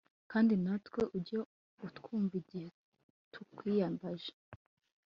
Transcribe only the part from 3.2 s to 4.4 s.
tukwiyambaje